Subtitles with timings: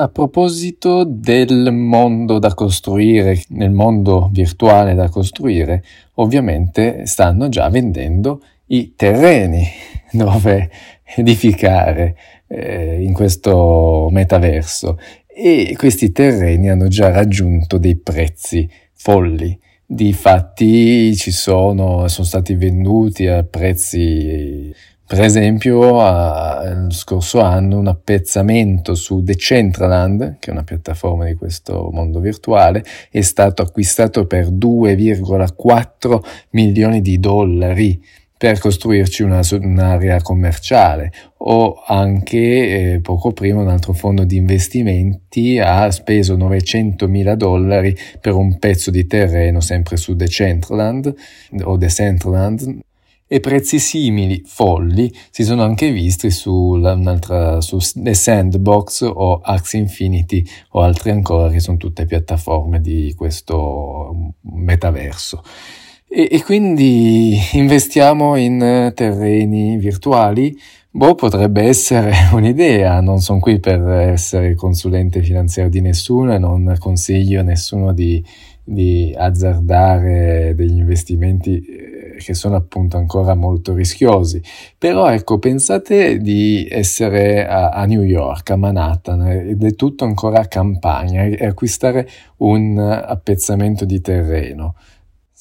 [0.00, 5.82] A proposito del mondo da costruire, nel mondo virtuale da costruire,
[6.14, 9.66] ovviamente stanno già vendendo i terreni
[10.12, 10.70] dove
[11.16, 12.14] edificare
[12.46, 19.58] eh, in questo metaverso e questi terreni hanno già raggiunto dei prezzi folli.
[19.84, 24.72] Difatti ci sono, sono stati venduti a prezzi
[25.08, 31.34] per esempio, a, lo scorso anno un appezzamento su Decentraland, che è una piattaforma di
[31.34, 38.00] questo mondo virtuale, è stato acquistato per 2,4 milioni di dollari
[38.38, 45.58] per costruirci una, un'area commerciale o anche eh, poco prima un altro fondo di investimenti
[45.58, 51.12] ha speso 900 mila dollari per un pezzo di terreno sempre su Decentraland
[51.62, 52.78] o Decentraland
[53.28, 60.80] e prezzi simili, folli, si sono anche visti su, The Sandbox o Axie Infinity o
[60.80, 65.42] altri ancora che sono tutte piattaforme di questo metaverso.
[66.08, 70.58] E, e quindi investiamo in terreni virtuali?
[70.90, 76.74] Boh, potrebbe essere un'idea, non sono qui per essere consulente finanziario di nessuno e non
[76.78, 78.24] consiglio a nessuno di,
[78.64, 84.42] di azzardare degli investimenti eh, che sono appunto ancora molto rischiosi.
[84.76, 90.46] Però ecco, pensate di essere a, a New York, a Manhattan, ed è tutto ancora
[90.46, 92.08] campagna e acquistare
[92.38, 94.74] un appezzamento di terreno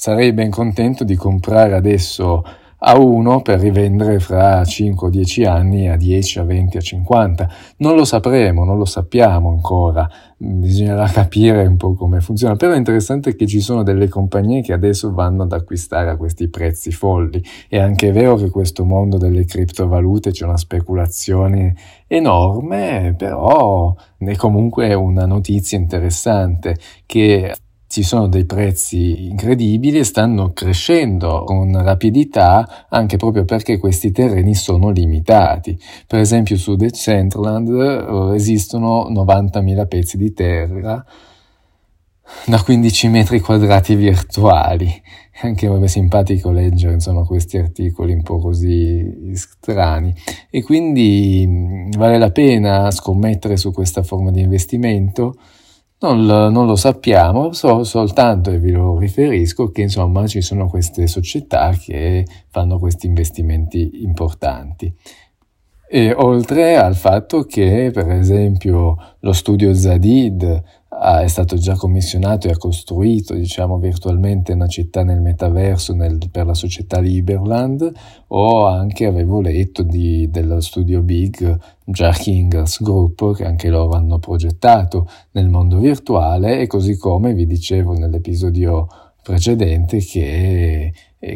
[0.00, 2.42] sarei ben contento di comprare adesso
[2.80, 7.50] a 1 per rivendere fra 5 o 10 anni a 10, a 20, a 50.
[7.78, 12.76] Non lo sapremo, non lo sappiamo ancora, bisognerà capire un po' come funziona, però è
[12.76, 17.42] interessante che ci sono delle compagnie che adesso vanno ad acquistare a questi prezzi folli.
[17.68, 21.74] È anche vero che questo mondo delle criptovalute c'è una speculazione
[22.06, 27.54] enorme, però è comunque una notizia interessante che
[27.90, 34.54] ci sono dei prezzi incredibili e stanno crescendo con rapidità anche proprio perché questi terreni
[34.54, 35.76] sono limitati.
[36.06, 41.04] Per esempio su Decentraland eh, esistono 90.000 pezzi di terra
[42.46, 44.88] da 15 metri quadrati virtuali.
[45.42, 50.14] Anche è simpatico leggere insomma, questi articoli un po' così strani.
[50.48, 55.34] E quindi vale la pena scommettere su questa forma di investimento
[56.00, 61.06] non non lo sappiamo, so soltanto, e vi lo riferisco, che insomma ci sono queste
[61.06, 64.92] società che fanno questi investimenti importanti.
[65.92, 70.62] E oltre al fatto che, per esempio, lo studio Zadid
[71.02, 76.44] è stato già commissionato e ha costruito, diciamo, virtualmente una città nel metaverso nel, per
[76.44, 77.90] la società Liberland,
[78.28, 84.18] o anche avevo letto di, dello studio Big Jack Ingers Group, che anche loro hanno
[84.18, 88.86] progettato nel mondo virtuale, e così come vi dicevo nell'episodio
[89.22, 90.92] precedente che,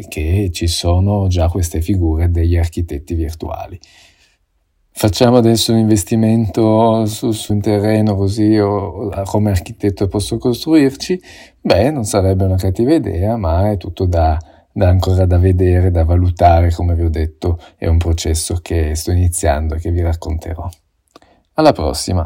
[0.07, 3.79] che ci sono già queste figure degli architetti virtuali
[4.97, 11.21] facciamo adesso un investimento su, su un terreno così o, o, come architetto posso costruirci,
[11.59, 14.39] beh, non sarebbe una cattiva idea, ma è tutto da,
[14.71, 19.11] da ancora da vedere, da valutare, come vi ho detto, è un processo che sto
[19.11, 20.67] iniziando e che vi racconterò.
[21.55, 22.25] Alla prossima!